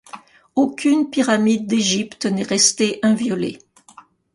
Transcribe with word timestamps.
Aucune 0.55 1.11
pyramide 1.11 1.67
d'Égypte 1.67 2.25
n'est 2.25 2.41
restée 2.41 2.97
inviolée. 3.03 3.59